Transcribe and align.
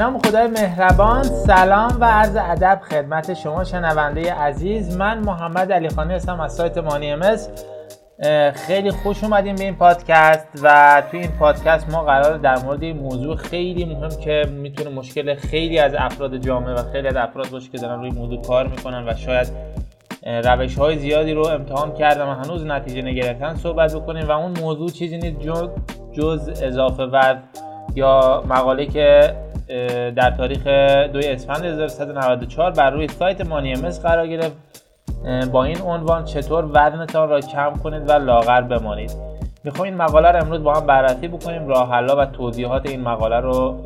نام 0.00 0.18
خدای 0.18 0.46
مهربان 0.46 1.22
سلام 1.22 1.96
و 2.00 2.04
عرض 2.04 2.36
ادب 2.36 2.80
خدمت 2.90 3.34
شما 3.34 3.64
شنونده 3.64 4.32
عزیز. 4.32 4.96
من 4.96 5.18
محمد 5.18 5.72
علی 5.72 5.88
خانی 5.88 6.14
هستم 6.14 6.40
از 6.40 6.54
سایت 6.54 6.78
مانی 6.78 7.12
امس 7.12 7.48
خیلی 8.54 8.90
خوش 8.90 9.24
اومدیم 9.24 9.54
به 9.54 9.64
این 9.64 9.76
پادکست 9.76 10.48
و 10.62 11.02
توی 11.10 11.20
این 11.20 11.30
پادکست 11.30 11.90
ما 11.90 12.02
قرار 12.04 12.38
در 12.38 12.58
مورد 12.58 12.82
این 12.82 12.96
موضوع 12.96 13.36
خیلی 13.36 13.84
مهم 13.84 14.08
که 14.08 14.44
می‌تونه 14.50 14.90
مشکل 14.90 15.34
خیلی 15.34 15.78
از 15.78 15.94
افراد 15.98 16.36
جامعه 16.36 16.74
و 16.74 16.92
خیلی 16.92 17.08
از 17.08 17.16
افراد 17.16 17.50
باشه 17.50 17.70
که 17.70 17.78
دارن 17.78 18.00
روی 18.00 18.10
موضوع 18.10 18.42
کار 18.42 18.66
می‌کنن 18.66 19.08
و 19.08 19.14
شاید 19.14 19.48
روش 20.44 20.78
های 20.78 20.98
زیادی 20.98 21.32
رو 21.32 21.46
امتحان 21.46 21.94
کردن 21.94 22.26
و 22.26 22.34
هنوز 22.34 22.66
نتیجه 22.66 23.02
نگرفتن 23.02 23.54
صحبت 23.54 23.94
بکنیم 23.94 24.28
و 24.28 24.32
اون 24.32 24.58
موضوع 24.60 24.90
چیزی 24.90 25.18
نیست 25.18 25.40
جز 26.12 26.62
اضافه 26.62 27.02
وزن 27.02 27.42
یا 27.94 28.44
مقاله 28.48 28.86
که 28.86 29.34
در 30.16 30.30
تاریخ 30.30 30.66
2 30.66 31.18
اسفند 31.22 31.64
1394 31.64 32.70
بر 32.70 32.90
روی 32.90 33.08
سایت 33.08 33.46
مانی 33.46 33.72
امس 33.72 34.00
قرار 34.02 34.26
گرفت. 34.26 34.56
با 35.52 35.64
این 35.64 35.80
عنوان 35.80 36.24
چطور 36.24 36.64
وزنتان 36.64 37.28
را 37.28 37.40
کم 37.40 37.72
کنید 37.84 38.10
و 38.10 38.12
لاغر 38.12 38.60
بمانید. 38.60 39.12
می‌خوام 39.64 39.84
این 39.84 39.96
مقاله 39.96 40.30
رو 40.30 40.44
امروز 40.44 40.62
با 40.62 40.74
هم 40.74 40.86
بررسی 40.86 41.28
بکنیم 41.28 41.68
راه 41.68 41.90
حلا 41.90 42.16
و 42.16 42.24
توضیحات 42.24 42.88
این 42.88 43.00
مقاله 43.00 43.40
رو 43.40 43.76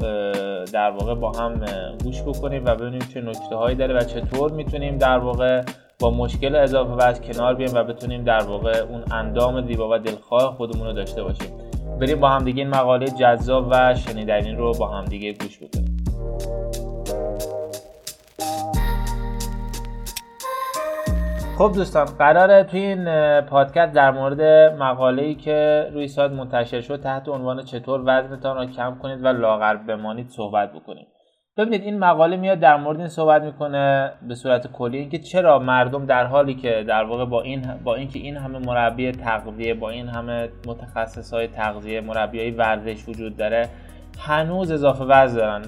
در 0.73 0.91
واقع 0.91 1.15
با 1.15 1.33
هم 1.33 1.61
گوش 2.05 2.23
بکنیم 2.23 2.64
و 2.64 2.75
ببینیم 2.75 3.01
چه 3.14 3.20
نکته 3.20 3.56
هایی 3.56 3.77
داره 3.77 3.95
و 3.95 4.01
چطور 4.01 4.53
می‌تونیم 4.53 4.98
در 4.98 5.19
واقع 5.19 5.62
با 6.01 6.11
مشکل 6.11 6.56
اضافه 6.56 6.92
وزن 6.92 7.23
کنار 7.33 7.55
بیایم 7.55 7.75
و 7.75 7.84
بتونیم 7.84 8.25
در 8.25 8.42
واقع 8.42 8.78
اون 8.78 9.03
اندام 9.11 9.66
زیبا 9.66 9.89
و 9.91 9.98
دلخواه 9.98 10.55
خودمون 10.56 10.87
رو 10.87 10.92
داشته 10.92 11.23
باشیم. 11.23 11.51
بریم 12.01 12.20
با 12.20 12.29
همدیگه 12.29 12.62
این 12.62 12.70
مقاله 12.70 13.06
جذاب 13.06 13.69
و 13.70 13.95
شنیدنی 13.95 14.52
رو 14.52 14.73
با 14.73 14.88
همدیگه 14.88 15.33
گوش 15.33 15.59
بکنیم. 15.59 16.05
خب 21.58 21.73
دوستان 21.75 22.05
قراره 22.05 22.64
توی 22.64 22.81
این 22.81 23.41
پادکست 23.41 23.92
در 23.92 24.11
مورد 24.11 24.42
مقاله‌ای 24.83 25.34
که 25.34 25.89
روی 25.92 26.08
سایت 26.08 26.31
منتشر 26.31 26.81
شد 26.81 27.00
تحت 27.00 27.28
عنوان 27.28 27.62
چطور 27.62 28.01
وزنتان 28.01 28.56
را 28.56 28.67
کم 28.67 28.98
کنید 29.03 29.25
و 29.25 29.28
لاغر 29.28 29.77
بمانید 29.77 30.28
صحبت 30.28 30.73
بکنیم. 30.73 31.06
ببینید 31.56 31.83
این 31.83 31.98
مقاله 31.98 32.36
میاد 32.36 32.60
در 32.60 32.77
مورد 32.77 32.98
این 32.98 33.08
صحبت 33.08 33.42
می‌کنه 33.42 34.12
به 34.28 34.34
صورت 34.34 34.72
کلی 34.72 34.98
اینکه 34.98 35.19
چرا 35.19 35.58
مردم 35.58 36.06
در 36.06 36.27
حالی 36.27 36.55
که 36.55 36.84
در 36.88 37.05
واقع 37.05 37.24
با 37.24 37.42
این 37.42 37.62
با 37.84 37.94
اینکه 37.94 38.19
این 38.19 38.36
همه 38.36 38.58
مربی 38.58 39.12
تغذیه 39.12 39.74
با 39.74 39.91
این 39.91 40.08
همه 40.08 40.48
متخصص 40.66 41.34
های 41.34 41.46
تغذیه 41.46 42.00
مربی 42.00 42.41
های 42.41 42.50
ورزش 42.50 43.08
وجود 43.08 43.36
داره 43.36 43.69
هنوز 44.19 44.70
اضافه 44.70 45.05
وزن 45.05 45.36
دارن. 45.36 45.62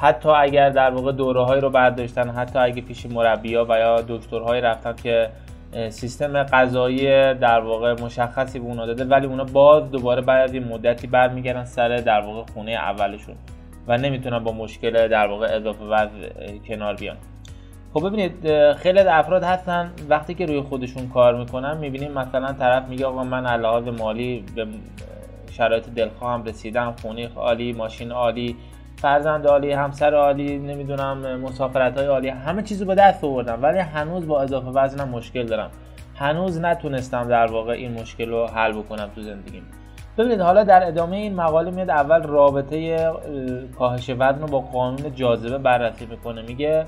حتی 0.00 0.28
اگر 0.28 0.70
در 0.70 0.90
واقع 0.90 1.12
دوره 1.12 1.42
هایی 1.42 1.60
رو 1.60 1.70
برداشتن 1.70 2.30
حتی 2.30 2.58
اگه 2.58 2.82
پیش 2.82 3.06
مربی 3.06 3.54
ها 3.54 3.66
و 3.68 3.78
یا 3.78 4.00
دکترهایی 4.08 4.60
رفتن 4.60 4.94
که 5.02 5.30
سیستم 5.88 6.42
غذایی 6.42 7.34
در 7.34 7.60
واقع 7.60 8.02
مشخصی 8.02 8.58
به 8.58 8.64
اونا 8.64 8.86
داده 8.86 9.04
ولی 9.04 9.26
اونا 9.26 9.44
باز 9.44 9.90
دوباره 9.90 10.22
بعد 10.22 10.56
از 10.56 10.62
مدتی 10.62 11.06
برمیگردن 11.06 11.64
سر 11.64 11.96
در 11.96 12.20
واقع 12.20 12.52
خونه 12.52 12.72
اولشون. 12.72 13.34
و 13.88 13.98
نمی‌تونن 13.98 14.38
با 14.38 14.52
مشکل 14.52 15.08
در 15.08 15.26
واقع 15.26 15.46
اضافه 15.56 15.84
وزن 15.84 16.10
کنار 16.68 16.94
بیان. 16.94 17.16
خب 17.94 18.08
ببینید 18.08 18.72
خیلی 18.72 18.98
افراد 18.98 19.42
هستن 19.42 19.92
وقتی 20.08 20.34
که 20.34 20.46
روی 20.46 20.60
خودشون 20.60 21.08
کار 21.08 21.34
می‌کنن 21.34 21.76
می‌بینیم 21.76 22.12
مثلا 22.12 22.52
طرف 22.52 22.88
میگه 22.88 23.06
آقا 23.06 23.24
من 23.24 23.46
علاوه 23.46 23.90
مالی 23.90 24.44
به 24.54 24.66
شرایط 25.50 25.88
دلخواهم 25.88 26.44
رسیدم 26.44 26.94
خونه 27.02 27.28
عالی 27.36 27.72
ماشین 27.72 28.12
عالی 28.12 28.56
فرزند 28.96 29.46
عالی 29.46 29.72
همسر 29.72 30.14
عالی 30.14 30.58
نمی‌دونم 30.58 31.40
مسافرت 31.40 31.98
های 31.98 32.06
عالی 32.06 32.28
همه 32.28 32.62
چیزو 32.62 32.84
به 32.84 32.94
دست 32.94 33.24
آوردم 33.24 33.58
ولی 33.62 33.78
هنوز 33.78 34.26
با 34.26 34.42
اضافه 34.42 34.68
وزنم 34.68 35.08
مشکل 35.08 35.46
دارم. 35.46 35.70
هنوز 36.14 36.60
نتونستم 36.60 37.28
در 37.28 37.46
واقع 37.46 37.72
این 37.72 38.00
مشکل 38.00 38.28
رو 38.28 38.46
حل 38.46 38.72
بکنم 38.72 39.10
تو 39.14 39.22
زندگیم. 39.22 39.62
ببینید 40.18 40.40
حالا 40.40 40.64
در 40.64 40.88
ادامه 40.88 41.16
این 41.16 41.34
مقاله 41.34 41.70
میاد 41.70 41.90
اول 41.90 42.22
رابطه 42.22 43.10
کاهش 43.78 44.10
وزن 44.10 44.40
رو 44.40 44.46
با 44.46 44.60
قانون 44.60 45.14
جاذبه 45.14 45.58
بررسی 45.58 46.06
می‌کنه. 46.06 46.42
میگه 46.42 46.86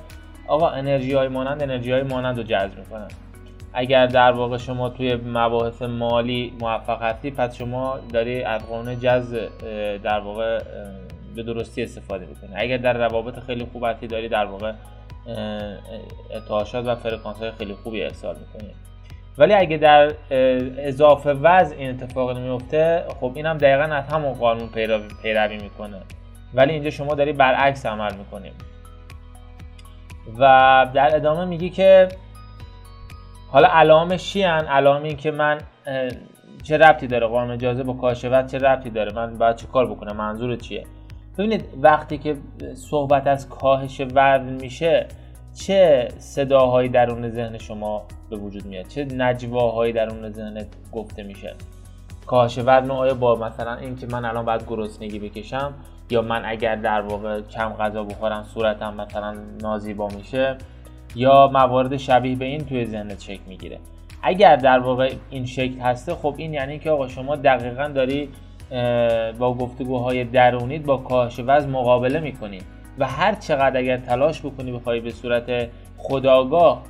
آقا 0.48 0.68
انرژی 0.68 1.14
های 1.14 1.28
مانند 1.28 1.62
انرژی 1.62 1.92
های 1.92 2.02
مانند 2.02 2.36
رو 2.36 2.42
جذب 2.42 2.78
می‌کنن. 2.78 3.08
اگر 3.72 4.06
در 4.06 4.32
واقع 4.32 4.56
شما 4.56 4.88
توی 4.88 5.14
مباحث 5.14 5.82
مالی 5.82 6.52
موفق 6.60 7.02
هستی 7.02 7.30
پس 7.30 7.56
شما 7.56 7.98
داری 8.12 8.42
از 8.42 8.66
قانون 8.66 8.98
جذب 8.98 9.48
در 10.02 10.20
واقع 10.20 10.62
به 11.36 11.42
درستی 11.42 11.82
استفاده 11.82 12.26
می‌کنی. 12.26 12.50
اگر 12.56 12.76
در 12.76 12.92
روابط 12.92 13.38
خیلی 13.38 13.68
خوب 13.72 13.84
هستی 13.84 14.06
داری 14.06 14.28
در 14.28 14.44
واقع 14.44 14.72
ارتعاشات 16.30 16.86
و 16.86 16.94
فرکانس 16.94 17.36
های 17.36 17.50
خیلی 17.50 17.74
خوبی 17.74 18.02
ارسال 18.02 18.36
می‌کنی. 18.36 18.70
ولی 19.38 19.54
اگه 19.54 19.76
در 19.76 20.12
اضافه 20.78 21.32
وضع 21.32 21.76
این 21.76 21.90
اتفاق 21.90 22.38
نمیفته 22.38 23.04
خب 23.20 23.32
اینم 23.34 23.58
دقیقا 23.58 23.94
از 23.94 24.04
همون 24.06 24.32
قانون 24.32 24.68
پیروی 25.22 25.56
می‌کنه. 25.56 26.00
ولی 26.54 26.72
اینجا 26.72 26.90
شما 26.90 27.14
داری 27.14 27.32
برعکس 27.32 27.86
عمل 27.86 28.14
می‌کنیم 28.14 28.52
و 30.38 30.86
در 30.94 31.16
ادامه 31.16 31.44
میگی 31.44 31.70
که 31.70 32.08
حالا 33.48 33.68
علامش 33.72 34.22
چی 34.22 34.42
علائم 34.66 35.02
این 35.02 35.16
که 35.16 35.30
من 35.30 35.58
چه 36.62 36.78
ربطی 36.78 37.06
داره 37.06 37.26
قانون 37.26 37.50
اجازه 37.54 37.82
با 37.82 37.92
وزن؟ 37.92 38.46
چه 38.46 38.58
ربطی 38.58 38.90
داره؟ 38.90 39.12
من 39.12 39.38
باید 39.38 39.56
چه 39.56 39.66
کار 39.66 39.86
بکنم؟ 39.86 40.16
منظور 40.16 40.56
چیه؟ 40.56 40.84
ببینید 41.38 41.64
وقتی 41.82 42.18
که 42.18 42.36
صحبت 42.74 43.26
از 43.26 43.48
کاهش 43.48 44.00
وزن 44.00 44.58
میشه 44.60 45.06
چه 45.60 46.08
صداهایی 46.18 46.88
درون 46.88 47.30
ذهن 47.30 47.58
شما 47.58 48.02
به 48.30 48.36
وجود 48.36 48.66
میاد؟ 48.66 48.86
چه 48.88 49.04
نجواهایی 49.04 49.92
درون 49.92 50.30
ذهنت 50.30 50.66
گفته 50.92 51.22
میشه؟ 51.22 51.54
کاهش 52.26 52.58
وزن 52.58 52.90
آیا 52.90 53.14
با 53.14 53.34
مثلا 53.34 53.74
اینکه 53.74 54.06
من 54.06 54.24
الان 54.24 54.44
باید 54.44 54.66
گرسنگی 54.68 55.18
بکشم 55.18 55.74
یا 56.10 56.22
من 56.22 56.42
اگر 56.44 56.76
در 56.76 57.00
واقع 57.00 57.40
کم 57.40 57.72
غذا 57.72 58.04
بخورم 58.04 58.44
صورتم 58.54 58.94
مثلا 58.94 59.34
نازیبا 59.62 60.08
میشه 60.08 60.56
یا 61.14 61.50
موارد 61.52 61.96
شبیه 61.96 62.36
به 62.36 62.44
این 62.44 62.64
توی 62.64 62.86
ذهنت 62.86 63.20
شکل 63.20 63.42
می‌گیره؟ 63.48 63.78
اگر 64.22 64.56
در 64.56 64.78
واقع 64.78 65.12
این 65.30 65.46
شکل 65.46 65.80
هسته 65.80 66.14
خب 66.14 66.34
این 66.36 66.54
یعنی 66.54 66.78
که 66.78 66.90
آقا 66.90 67.08
شما 67.08 67.36
دقیقا 67.36 67.88
داری 67.88 68.28
با 69.38 69.54
گفتگوهای 69.54 70.24
درونیت 70.24 70.82
با 70.82 70.96
کاهش 70.96 71.40
وزن 71.46 71.70
مقابله 71.70 72.20
می‌کنی. 72.20 72.58
و 72.98 73.06
هر 73.06 73.34
چقدر 73.34 73.78
اگر 73.78 73.96
تلاش 73.96 74.40
بکنی 74.40 74.72
بخوای 74.72 75.00
به 75.00 75.10
صورت 75.10 75.68
خداگاه 75.98 76.82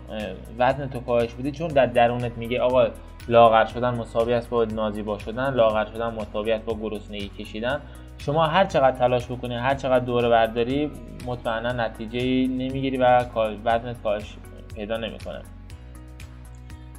وزن 0.59 0.89
تو 0.89 1.01
کاهش 1.01 1.35
بدی 1.35 1.51
چون 1.51 1.69
در 1.69 1.87
درونت 1.87 2.33
میگه 2.39 2.61
آقا 2.61 2.87
لاغر 3.29 3.65
شدن 3.65 3.95
مساوی 3.95 4.33
است 4.33 4.49
با 4.49 4.65
نازیبا 4.65 5.19
شدن 5.19 5.55
لاغر 5.55 5.85
شدن 5.85 6.15
مساوی 6.15 6.53
است 6.53 6.65
با 6.65 6.77
گرسنگی 6.83 7.29
کشیدن. 7.29 7.81
شما 8.19 8.47
هر 8.47 8.65
چقدر 8.65 8.97
تلاش 8.99 9.27
بکنی 9.27 9.55
هر 9.55 9.75
چقدر 9.75 10.05
دوره 10.05 10.29
برداری 10.29 10.91
مطمئنا 11.27 11.73
نتیجه 11.73 12.21
نمی‌گیری 12.49 12.97
و 12.97 13.25
وزنت 13.65 14.03
کاهش 14.03 14.37
پیدا 14.75 14.97
نمی‌کنه. 14.97 15.41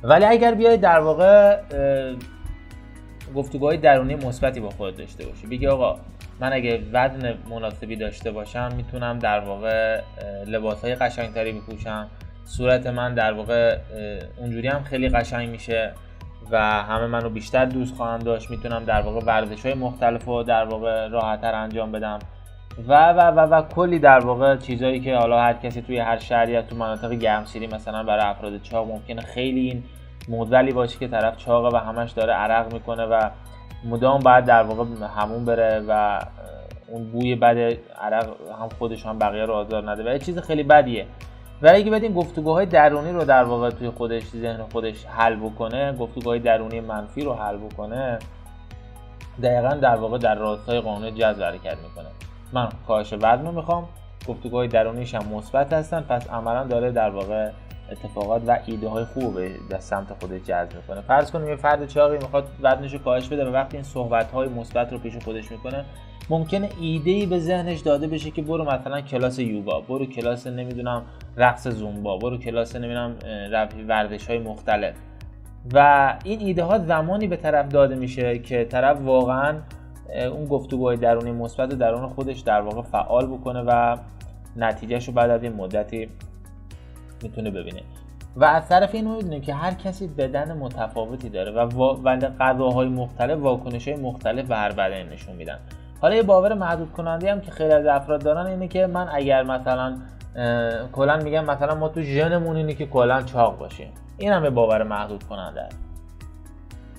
ولی 0.04 0.26
اگر 0.26 0.54
بیای 0.54 0.78
در 0.78 1.00
واقع 1.00 1.60
گفتگوهای 3.36 3.78
درونی 3.78 4.16
مثبتی 4.16 4.60
با 4.60 4.70
خود 4.70 4.98
داشته 4.98 5.26
باشی 5.26 5.48
بگی 5.48 5.68
آقا 5.68 5.96
من 6.42 6.54
اگه 6.54 6.84
وزن 6.94 7.34
مناسبی 7.50 7.96
داشته 7.96 8.32
باشم 8.32 8.70
می‌تونم 8.78 9.20
در 9.20 9.40
واقع 9.40 10.02
لباس 10.48 10.82
های 10.82 10.96
قشنگتری 10.96 11.52
بپوشم. 11.52 12.08
صورت 12.46 12.88
من 12.88 13.14
در 13.14 13.34
واقع 13.34 13.78
اونجوری 14.38 14.68
هم 14.68 14.84
خیلی 14.84 15.10
قشنگ 15.10 15.50
میشه 15.50 15.94
و 16.52 16.62
همه 16.62 17.08
منو 17.08 17.30
بیشتر 17.30 17.66
دوست 17.66 17.96
خواهند 17.96 18.24
داشت. 18.24 18.50
می‌تونم 18.50 18.84
در 18.84 19.02
واقع 19.02 19.26
ورزش 19.26 19.66
های 19.66 19.74
مختلف 19.74 20.26
رو 20.26 20.44
در 20.44 20.66
واقع 20.66 21.08
راحتتر 21.08 21.56
انجام 21.56 21.92
بدم. 21.92 22.20
و 22.88 23.10
و 23.14 23.20
و 23.20 23.40
و 23.40 23.62
کلی 23.62 24.00
در 24.00 24.20
واقع 24.20 24.58
چیزهایی 24.58 25.00
که 25.00 25.16
حالا 25.16 25.42
هر 25.42 25.54
کسی 25.54 25.82
توی 25.82 25.98
هر 25.98 26.20
شهری 26.20 26.52
یا 26.52 26.62
تو 26.62 26.76
مناطق 26.76 27.12
گرمسیری 27.12 27.68
مثلا 27.68 28.04
برای 28.04 28.26
افراد 28.26 28.62
چاق 28.62 28.88
ممکنه 28.88 29.22
خیلی 29.22 29.60
این 29.60 29.84
موزلی 30.30 30.72
باشه 30.72 31.00
که 31.00 31.08
طرف 31.08 31.38
چاقه 31.38 31.78
و 31.78 31.80
همش 31.80 32.12
داره 32.12 32.34
عرق 32.34 32.74
می‌کنه 32.74 33.06
و 33.06 33.30
مدام 33.84 34.20
بعد 34.20 34.46
در 34.46 34.64
واقع 34.64 34.86
همون 35.18 35.46
بره 35.46 35.84
و 35.88 36.20
اون 36.88 37.12
بوی 37.12 37.36
بد 37.36 37.78
عرق 38.02 38.30
هم 38.62 38.70
خودش 38.80 39.06
هم 39.06 39.20
بقیه 39.20 39.46
رو 39.46 39.54
آزار 39.54 39.92
نده. 39.92 40.04
و 40.04 40.14
یه 40.14 40.20
چیز 40.20 40.40
خیلی 40.40 40.64
بدیه. 40.64 41.06
ولی 41.62 41.78
اگه 41.78 41.92
بدین 41.92 42.14
گفتگوهای 42.14 42.66
درونی 42.66 43.12
رو 43.12 43.24
در 43.24 43.44
واقع 43.44 43.70
توی 43.70 43.90
خودش 43.90 44.24
ذهن 44.24 44.64
خودش 44.72 45.06
حل 45.06 45.36
بکنه 45.36 45.94
گفتگوهای 45.94 46.40
درونی 46.40 46.80
منفی 46.80 47.22
رو 47.22 47.34
حل 47.34 47.58
بکنه 47.58 48.20
دقیقا 49.44 49.76
در 49.76 49.96
واقع 49.96 50.18
در 50.18 50.36
راستای 50.36 50.82
قانون 50.82 51.16
جذب 51.16 51.44
حرکت 51.44 51.78
می‌کنه. 51.78 52.08
من 52.54 52.70
کاهش 52.88 53.14
وزن 53.14 53.46
رو 53.46 53.52
می‌خوام 53.52 53.88
گفتگوهای 54.28 54.68
درونیش 54.68 55.16
هم 55.16 55.28
مثبت 55.34 55.74
هستن 55.74 56.02
پس 56.02 56.30
عملا 56.30 56.64
داره 56.64 56.92
در 56.92 57.10
واقع 57.10 57.52
اتفاقات 57.92 58.42
و 58.48 58.60
ایده 58.66 58.90
های 58.90 59.06
خوب 59.06 59.34
به 59.70 59.80
سمت 59.80 60.14
خودش 60.20 60.42
جذب 60.42 60.76
می‌کنه. 60.76 61.02
فرض 61.02 61.32
کنیم 61.32 61.48
یه 61.48 61.56
فرد 61.56 61.88
چاقی 61.88 62.18
می‌خواد 62.18 62.48
وزنش 62.62 62.94
رو 62.94 63.00
کاهش 63.00 63.28
بده 63.28 63.46
و 63.46 63.54
وقتی 63.54 63.78
این 63.78 63.84
صحبت 63.84 64.32
های 64.32 64.50
مثبت 64.50 64.94
رو 64.94 65.00
پیش 65.00 65.18
خودش 65.24 65.52
می‌کنه 65.52 65.86
ممکنه 66.30 66.70
ایده 66.82 67.12
ای 67.12 67.26
به 67.26 67.40
ذهنش 67.40 67.80
داده 67.80 68.08
بشه 68.08 68.32
که 68.32 68.42
برو 68.42 68.64
مثلا 68.64 69.02
کلاس 69.02 69.40
یوگا 69.40 69.80
برو 69.80 70.06
کلاس 70.06 70.48
نمی‌دونم 70.48 71.04
رقص 71.38 71.68
زومبا 71.68 72.18
برو 72.18 72.38
کلاس 72.38 72.76
نمی‌دونم 72.76 73.16
ورزش 73.88 74.28
های 74.28 74.40
مختلف. 74.40 74.96
و 75.74 76.18
این 76.24 76.40
ایده 76.40 76.64
ها 76.64 76.78
زمانی 76.78 77.28
به 77.28 77.36
طرف 77.36 77.68
داده 77.68 77.96
میشه 77.96 78.40
که 78.40 78.66
طرف 78.66 79.02
واقعا 79.02 79.56
اون 80.32 80.46
گفتگوهای 80.46 80.98
درونی 80.98 81.32
مثبت 81.32 81.70
درون 81.70 82.08
خودش 82.08 82.40
در 82.40 82.62
واقع 82.62 82.82
فعال 82.82 83.28
بکنه 83.28 83.64
و 83.68 83.98
نتیجهش 84.56 85.08
رو 85.08 85.14
بعد 85.14 85.30
از 85.30 85.44
این 85.44 85.54
مدتی 85.54 86.10
می‌تونه 87.24 87.52
ببینه. 87.52 87.82
و 88.36 88.46
از 88.46 88.70
طرف 88.70 88.96
این 88.96 89.16
می‌دونیم 89.16 89.42
که 89.42 89.54
هر 89.54 89.74
کسی 89.74 90.08
بدن 90.08 90.58
متفاوتی 90.58 91.30
داره 91.30 91.52
و 91.52 91.60
ولی 92.04 92.28
غذاهای 92.40 92.88
مختلف 92.88 93.40
واکنش 93.40 93.88
های 93.88 93.98
مختلف 93.98 94.48
به 94.48 94.56
هر 94.56 94.72
بدن 94.72 95.04
نشون 95.04 95.36
میدن. 95.36 95.60
حالا 96.02 96.16
یه 96.16 96.24
باور 96.24 96.54
محدود 96.54 96.92
کننده 96.92 97.32
هم 97.32 97.42
که 97.42 97.52
خیلی 97.52 97.74
از 97.74 97.86
افراد 97.86 98.24
دارن 98.24 98.46
اینه 98.46 98.68
که 98.68 98.88
من 98.88 99.10
اگر 99.14 99.44
مثلا 99.44 99.98
کلا 100.92 101.18
میگم 101.18 101.46
مثلا 101.46 101.76
ما 101.76 101.90
تو 101.90 102.02
ژنمون 102.02 102.56
اینه 102.56 102.74
که 102.74 102.86
کلا 102.86 103.22
چاق 103.22 103.58
باشیم. 103.58 103.92
این 104.18 104.32
هم 104.32 104.50
باور 104.50 104.84
محدود 104.84 105.24
کننده 105.24 105.62
است. 105.62 105.80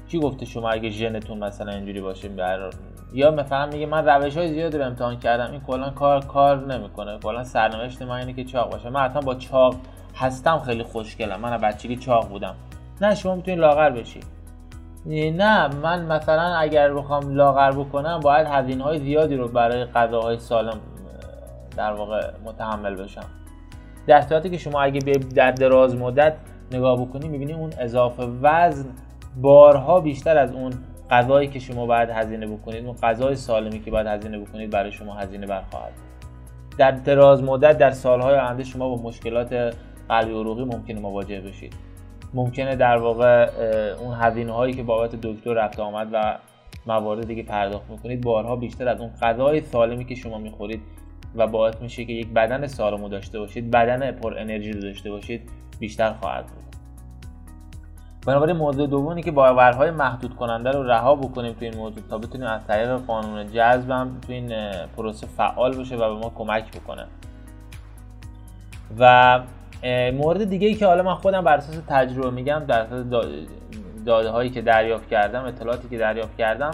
کی 0.08 0.20
گفته 0.20 0.46
شما 0.46 0.70
اگه 0.70 0.90
ژنتون 0.90 1.38
مثلا 1.38 1.72
اینجوری 1.72 2.00
باشه 2.00 2.28
بر 2.28 2.70
یا 3.12 3.30
مثلا 3.30 3.66
میگه 3.66 3.86
من 3.86 4.06
روش 4.06 4.36
های 4.36 4.48
زیادی 4.48 4.78
رو 4.78 4.84
امتحان 4.84 5.19
کردم 5.19 5.50
این 5.50 5.60
کلا 5.60 5.90
کار 5.90 6.24
کار 6.24 6.66
نمی‌کنه. 6.66 7.19
کلا 7.19 7.44
سرنوشت 7.44 8.02
من 8.02 8.16
اینه 8.16 8.32
که 8.32 8.44
چاق 8.44 8.70
باشه. 8.70 8.90
من 8.90 9.00
حتما 9.00 9.22
با 9.22 9.34
چاق 9.34 9.76
هستم 10.22 10.58
خیلی 10.58 10.82
خوشگلم. 10.82 11.40
من 11.40 11.56
بچگی 11.56 11.96
چاق 11.96 12.28
بودم. 12.28 12.54
نه 13.00 13.14
شما 13.14 13.34
می‌تونید 13.34 13.60
لاغر 13.60 13.90
بشی. 13.90 14.20
نه 15.06 15.69
من 15.69 16.04
مثلا 16.04 16.56
اگر 16.56 16.94
بخوام 16.94 17.34
لاغر 17.34 17.70
بکنم 17.70 18.20
باید 18.20 18.46
هزینه 18.46 18.84
های 18.84 18.98
زیادی 18.98 19.36
رو 19.36 19.48
برای 19.48 19.84
غذاهای 19.84 20.38
سالم 20.38 20.80
در 21.76 21.92
واقع 21.92 22.30
متحمل 22.44 22.94
بشم. 22.94 23.24
در 24.06 24.20
صورتی 24.20 24.50
که 24.50 24.58
شما 24.58 24.82
اگه 24.82 25.00
در 25.34 25.50
دراز 25.50 25.96
مدت 25.96 26.34
نگاه 26.72 27.00
بکنی 27.00 27.28
می‌بینی 27.28 27.52
اون 27.52 27.70
اضافه 27.78 28.22
وزن 28.42 28.88
بارها 29.36 30.00
بیشتر 30.00 30.38
از 30.38 30.52
اون 30.52 30.72
غذایی 31.10 31.48
که 31.48 31.58
شما 31.58 31.86
باید 31.86 32.10
هزینه 32.10 32.46
بکنید 32.46 32.86
اون 32.86 32.96
غذای 33.02 33.36
سالمی 33.36 33.80
که 33.80 33.90
باید 33.90 34.06
هزینه 34.06 34.38
بکنید 34.38 34.70
برای 34.70 34.92
شما 34.92 35.14
هزینه 35.14 35.46
برخواهد. 35.46 35.92
در 36.78 36.90
دراز 36.90 37.42
مدت 37.42 37.78
در 37.78 37.90
سالهای 37.90 38.34
آینده 38.34 38.64
شما 38.64 38.88
با 38.88 39.02
مشکلات 39.02 39.74
قلبی 40.08 40.32
عروقی 40.32 40.64
ممکنه 40.64 41.00
مواجه 41.00 41.40
بشید. 41.40 41.75
ممکنه 42.34 42.76
در 42.76 42.96
واقع 42.96 43.50
اون 44.00 44.14
هزینه 44.14 44.52
هایی 44.52 44.75
که 44.75 44.82
بابت 44.82 45.10
دکتر 45.10 45.52
رفت 45.52 45.81
آمد 45.81 46.08
و 46.12 46.38
موارد 46.87 47.26
دیگه 47.26 47.43
پرداخت 47.43 47.90
می‌کنید 47.90 48.20
بارها 48.20 48.56
بیشتر 48.56 48.88
از 48.88 49.00
اون 49.00 49.10
غذای 49.22 49.60
سالمی 49.60 50.04
که 50.04 50.14
شما 50.14 50.38
می‌خورید 50.38 50.82
و 51.34 51.46
باعث 51.46 51.75
میشه 51.81 52.04
که 52.04 52.12
یک 52.12 52.28
بدن 52.28 52.66
سالمو 52.66 53.08
داشته 53.08 53.38
باشید 53.38 53.70
بدن 53.70 54.12
پر 54.12 54.38
انرژی 54.38 54.72
داشته 54.72 55.10
باشید 55.10 55.50
بیشتر 55.81 56.12
خواهد 56.12 56.46
بود. 56.46 56.62
بنابراین 58.26 58.56
موضوع 58.56 58.87
دومی 58.87 59.22
که 59.22 59.31
باورهای 59.31 59.90
محدود 59.90 60.37
کننده 60.37 60.70
رو 60.70 60.82
رها 60.82 61.14
بکنیم 61.14 61.52
تو 61.52 61.64
این 61.64 61.76
موضوع 61.76 62.02
تا 62.10 62.19
بتونیم 62.19 62.46
از 62.46 62.66
طریق 62.66 62.96
قانون 62.96 63.46
جذب 63.46 63.90
هم 63.90 64.20
تو 64.26 64.32
این 64.32 64.52
پروسه 64.96 65.26
فعال 65.26 65.76
بشه 65.76 65.96
و 65.96 66.14
به 66.14 66.20
ما 66.20 66.32
کمک 66.34 66.81
بکنه. 66.81 67.06
و 68.98 69.40
مورد 70.14 70.44
دیگه 70.44 70.69
ای 70.69 70.75
که 70.75 70.87
حالا 70.87 71.02
من 71.02 71.14
خودم 71.14 71.44
بر 71.44 71.56
اساس 71.56 71.76
تجربه 71.88 72.31
میگم 72.31 72.62
در 72.69 72.81
اساس 72.81 73.05
داده 74.06 74.31
هایی 74.31 74.50
که 74.50 74.62
دریافت 74.62 75.08
کردم 75.08 75.44
اطلاعاتی 75.44 75.88
که 75.88 75.99
دریافت 75.99 76.37
کردم 76.37 76.70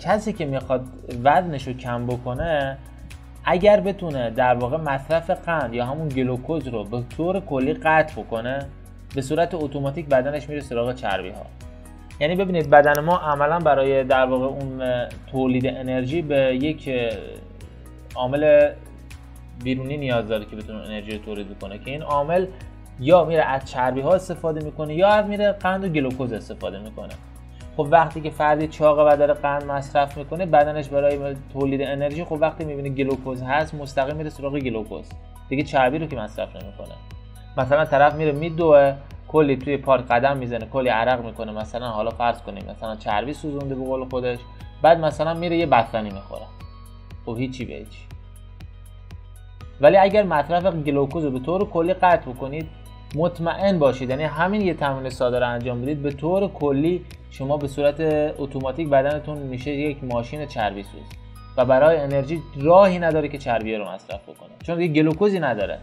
کسی 0.00 0.32
که 0.32 0.44
می‌خواد 0.46 0.84
وزنش 1.24 1.66
رو 1.68 1.72
کم 1.72 2.06
بکنه 2.06 2.78
اگر 3.44 3.80
بتونه 3.80 4.30
در 4.30 4.54
واقع 4.54 4.76
مصرف 4.76 5.30
قند 5.30 5.74
یا 5.74 5.86
همون 5.86 6.08
گلوکوز 6.08 6.68
رو 6.68 6.84
به 6.84 7.02
طور 7.16 7.40
کلی 7.40 7.74
قطع 7.74 8.22
بکنه 8.22 8.66
به 9.14 9.22
صورت 9.22 9.54
اتوماتیک 9.54 10.06
بدنش 10.06 10.48
میره 10.48 10.60
سراغ 10.60 10.94
چربی 10.94 11.28
ها 11.28 11.46
یعنی 12.20 12.36
ببینید 12.36 12.70
بدن 12.70 13.00
ما 13.00 13.16
عملا 13.16 13.58
برای 13.58 14.04
در 14.04 14.26
واقع 14.26 14.46
اون 14.46 14.82
تولید 15.32 15.66
انرژی 15.66 16.22
به 16.22 16.36
یک 16.36 16.90
عامل 18.14 18.70
بیرونی 19.64 19.96
نیاز 19.96 20.28
داره 20.28 20.44
که 20.44 20.56
بتونه 20.56 20.78
انرژی 20.78 21.18
تولید 21.18 21.58
کنه 21.60 21.78
که 21.78 21.90
این 21.90 22.02
عامل 22.02 22.46
یا 23.00 23.24
میره 23.24 23.42
از 23.42 23.70
چربی 23.70 24.00
ها 24.00 24.14
استفاده 24.14 24.64
می‌کنه 24.64 24.94
یا 24.94 25.08
از 25.08 25.26
میره 25.26 25.52
قند 25.52 25.84
و 25.84 25.88
گلوکوز 25.88 26.32
استفاده 26.32 26.78
می‌کنه. 26.78 27.14
خب 27.76 27.88
وقتی 27.90 28.20
که 28.20 28.30
فردی 28.30 28.68
چاقه 28.68 29.02
و 29.02 29.16
داره 29.16 29.34
قند 29.34 29.64
مصرف 29.64 30.18
می‌کنه 30.18 30.46
بدنش 30.46 30.88
برای 30.88 31.36
تولید 31.52 31.82
انرژی 31.82 32.24
خب 32.24 32.38
وقتی 32.40 32.64
می‌بینه 32.64 32.88
گلوکوز 32.88 33.42
هست 33.42 33.74
مستقیم 33.74 34.16
میره 34.16 34.30
سراغ 34.30 34.58
گلوکوز. 34.58 35.08
دیگه 35.48 35.62
چربی 35.62 35.98
رو 35.98 36.06
که 36.06 36.16
مصرف 36.16 36.56
نمی‌کنه. 36.56 36.94
مثلا 37.56 37.84
طرف 37.84 38.14
میره 38.14 38.32
میدوه 38.32 38.94
کلی 39.28 39.56
توی 39.56 39.76
پارک 39.76 40.04
قدم 40.04 40.36
می‌زنه 40.36 40.66
کلی 40.66 40.88
عرق 40.88 41.24
می‌کنه. 41.24 41.52
مثلا 41.52 41.88
حالا 41.88 42.10
فرض 42.10 42.42
کنیم 42.42 42.64
مثلا 42.70 42.96
چربی 42.96 43.32
سوزونده 43.32 43.74
به 43.74 43.84
قول 43.84 44.08
خودش 44.08 44.38
بعد 44.82 44.98
مثلا 44.98 45.34
میره 45.34 45.56
یه 45.56 45.66
بستنی 45.66 46.10
می‌خوره. 46.10 46.44
خب 47.26 47.36
هیچی 47.38 47.64
به 47.64 47.74
هیچی. 47.74 48.00
ولی 49.80 49.96
اگر 49.96 50.22
مصرف 50.22 50.74
گلوکوز 50.74 51.24
رو 51.24 51.30
به 51.30 51.38
طور 51.38 51.70
کلی 51.70 51.94
قطع 51.94 52.30
بکنید 52.30 52.68
مطمئن 53.14 53.78
باشید. 53.78 54.10
یعنی 54.10 54.24
همین 54.24 54.60
یه 54.60 54.74
تمرین 54.74 55.10
ساده 55.10 55.38
رو 55.38 55.48
انجام 55.48 55.82
بدید 55.82 56.02
به 56.02 56.10
طور 56.10 56.48
کلی 56.48 57.04
شما 57.30 57.56
به 57.56 57.68
صورت 57.68 58.00
اتوماتیک 58.38 58.88
بدنتون 58.88 59.38
میشه 59.38 59.70
یک 59.70 60.04
ماشین 60.04 60.46
چربی 60.46 60.82
سوز. 60.82 61.02
و 61.56 61.64
برای 61.64 61.96
انرژی 61.96 62.42
راهی 62.56 62.98
نداره 62.98 63.28
که 63.28 63.38
چربی 63.38 63.76
رو 63.76 63.84
مصرف 63.84 64.22
بکنه. 64.22 64.50
چون 64.62 64.76
دیگه 64.76 65.02
گلوکوزی 65.02 65.40
نداره. 65.40 65.78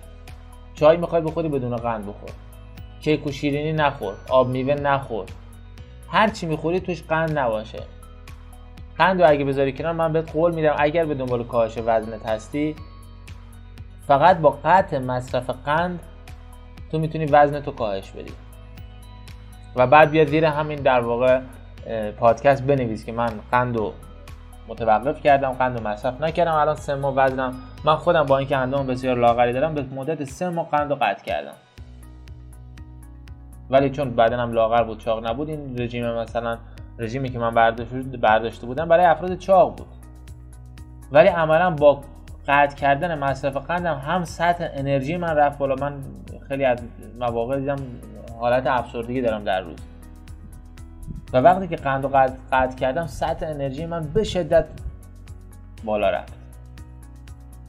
چای 0.74 0.98
می‌خوای 0.98 1.22
بخوری 1.22 1.50
بدون 1.50 1.76
قند 1.76 2.02
بخور. 2.02 2.30
کیک 3.02 3.28
و 3.28 3.32
شیرینی 3.32 3.74
نخور. 3.74 4.14
آب 4.30 4.48
میوه 4.48 4.74
نخور. 4.74 5.26
هر 6.10 6.28
چی 6.28 6.46
می‌خوری 6.46 6.80
توش 6.80 7.04
قند 7.04 7.40
نباشه. 7.40 7.80
قند 8.98 9.22
رو 9.22 9.30
اگه 9.30 9.46
بذاری 9.46 9.74
کنار 9.74 9.94
من 9.94 10.14
بهت 10.14 10.32
قول 10.32 10.56
میدم 10.56 10.76
اگر 10.78 11.06
به 11.06 11.14
دنبال 11.14 11.44
کاهش 11.44 11.78
وزنت 11.86 12.26
هستی 12.26 12.76
فقط 14.07 14.38
با 14.38 14.59
قطع 14.63 14.98
مصرف 14.98 15.50
قند 15.65 16.00
تو 16.92 17.00
می‌تونی 17.00 17.25
وزن 17.25 17.59
تو 17.59 17.71
کاهش 17.71 18.12
بدی. 18.12 18.33
و 19.75 19.88
بعد 19.88 20.09
بیا 20.12 20.25
زیر 20.25 20.45
همین 20.45 20.80
در 20.80 21.00
واقع 21.00 21.42
پادکست 22.19 22.63
بنویس 22.63 23.06
که 23.06 23.12
من 23.12 23.30
قند 23.51 23.77
رو 23.77 23.94
متوقف 24.68 25.21
کردم 25.21 25.51
قند 25.51 25.77
رو 25.77 25.88
مصرف 25.88 26.21
نکردم. 26.21 26.54
الان 26.54 26.75
سه 26.75 26.95
ماه 26.95 27.13
وزنم 27.15 27.54
من 27.83 27.95
خودم 27.95 28.24
با 28.24 28.38
اینکه 28.38 28.57
اندام 28.57 28.88
بسیار 28.88 29.17
لاغری 29.17 29.53
دارم 29.53 29.74
به 29.74 29.84
مدت 29.84 30.24
سه 30.24 30.50
ماه 30.50 30.70
قند 30.70 30.89
رو 30.89 30.96
قطع 30.96 31.24
کردم. 31.24 31.53
ولی 33.70 33.89
چون 33.89 34.15
بدنم 34.15 34.51
لاغر 34.51 34.84
بود 34.84 34.98
چاق 34.98 35.27
نبود 35.27 35.50
این 35.50 35.79
رژیم 35.79 36.12
مثلا 36.12 36.58
رژیمی 37.00 37.29
که 37.29 37.39
من 37.39 37.53
برداشته 38.22 38.65
بودم 38.67 38.88
برای 38.88 39.05
افراد 39.05 39.38
چاق 39.38 39.75
بود. 39.75 39.88
ولی 41.12 41.27
عملا 41.27 41.70
با 41.72 42.01
قطع 42.48 42.75
کردن 42.75 43.20
مصرف 43.20 43.58
قندم 43.58 43.98
هم 43.98 44.24
سطح 44.24 44.70
انرژی 44.74 45.18
من 45.18 45.36
رفت 45.36 45.58
بالا. 45.58 45.75
من 45.75 45.94
خیلی 46.48 46.66
از 46.66 46.80
مواقع 47.20 47.60
دیدم 47.60 47.77
حالت 48.39 48.68
افسردگی 48.68 49.22
دارم 49.22 49.44
در 49.44 49.62
روز. 49.62 49.80
و 51.34 51.38
وقتی 51.38 51.68
که 51.68 51.75
قند 51.75 52.06
و 52.06 52.08
قطع, 52.08 52.34
قطع 52.51 52.75
کردم 52.75 53.08
سطح 53.08 53.46
انرژی 53.46 53.86
من 53.86 54.04
به 54.13 54.24
شدت 54.24 54.66
بالا 55.86 56.10
رفت. 56.10 56.34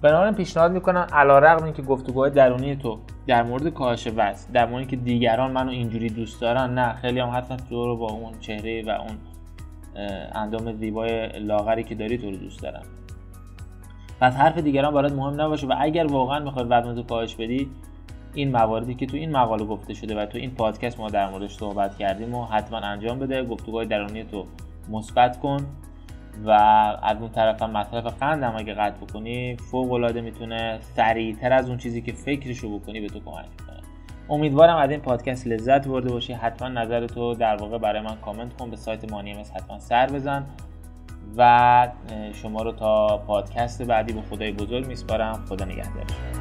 بنابراین 0.03 0.35
پیشنهاد 0.35 0.73
می‌کنم 0.73 1.07
علا 1.13 1.39
رقم 1.39 1.65
این 1.65 1.75
که 1.75 1.83
گفتگوهای 1.83 2.31
درونی 2.31 2.77
تو 2.77 2.99
در 3.27 3.43
مورد 3.43 3.69
کاهش 3.69 4.09
وزن 4.17 4.53
در 4.53 4.67
مورد 4.67 4.89
که 4.89 4.97
دیگران 4.97 5.51
منو 5.51 5.71
اینجوری 5.71 6.09
دوست 6.09 6.41
دارن 6.41 6.75
نه 6.75 6.93
خیلی 6.93 7.21
هم 7.21 7.31
حتما 7.37 7.57
تو 7.57 7.87
رو 7.87 7.97
با 7.97 8.07
اون 8.07 8.41
چهره 8.41 8.83
و 8.87 8.91
اون 8.91 9.19
اندام 10.35 10.73
زیبای 10.73 11.29
لاغری 11.39 11.85
که 11.85 11.95
داری 11.95 12.19
تو 12.19 12.31
رو 12.31 12.37
دوست 12.37 12.63
دارن 12.63 12.83
پس 14.21 14.37
حرف 14.37 14.59
دیگران 14.59 14.95
برات 14.95 15.13
مهم 15.13 15.41
نباشه 15.41 15.67
و 15.67 15.75
اگر 15.79 16.07
واقعا 16.07 16.39
می‌خوای 16.39 16.65
وزن 16.65 17.03
کاهش 17.03 17.35
بدی 17.35 17.71
این 18.35 18.51
مواردی 18.51 18.95
که 18.95 19.07
تو 19.07 19.17
این 19.17 19.37
مقاله 19.37 19.65
گفته 19.65 19.95
شده 19.95 20.23
و 20.23 20.27
تو 20.27 20.39
این 20.39 20.51
پادکست 20.51 21.01
ما 21.01 21.11
در 21.11 21.31
موردش 21.31 21.57
صحبت 21.57 21.99
کردیم 21.99 22.35
و 22.35 22.45
حتما 22.45 22.79
انجام 22.79 23.19
بده. 23.19 23.45
گفتگوهای 23.45 23.87
درونی 23.87 24.25
تو 24.25 24.47
مثبت 24.91 25.41
کن 25.41 25.67
و 26.45 26.51
از 27.03 27.17
اون 27.21 27.29
طرف 27.29 27.63
هم 27.63 27.71
مصرف 27.71 28.07
قند 28.07 28.43
هم 28.43 28.57
اگه 28.57 28.75
قطع 28.75 28.97
بکنی 29.07 29.57
فوق 29.57 29.93
العاده 29.93 30.21
می‌تونه 30.21 30.79
سریعتر 30.97 31.53
از 31.53 31.69
اون 31.69 31.79
چیزی 31.79 32.03
که 32.03 32.13
فکرشو 32.13 32.79
بکنی 32.79 33.01
به 33.01 33.07
تو 33.07 33.21
کمک 33.21 33.35
کنه 33.35 33.79
امیدوارم 34.31 34.77
از 34.77 34.91
این 34.91 35.01
پادکست 35.01 35.47
لذت 35.47 35.89
برده 35.89 36.11
باشی. 36.11 36.33
حتما 36.33 36.69
نظر 36.69 37.07
تو 37.07 37.35
در 37.35 37.57
واقع 37.57 37.79
برای 37.79 38.03
من 38.03 38.17
کامنت 38.17 38.57
کن 38.57 38.71
به 38.71 38.77
سایت 38.77 39.13
مانی 39.13 39.33
حتما 39.33 39.79
سر 39.79 40.07
بزن. 40.07 40.47
و 41.37 41.89
شما 42.33 42.63
رو 42.63 42.73
تا 42.73 43.19
پادکست 43.27 43.83
بعدی 43.83 44.13
به 44.13 44.23
خدای 44.31 44.53
بزرگ 44.53 44.87
میسپارم. 44.87 45.45
خدا 45.49 45.65
نگهدارش 45.65 46.38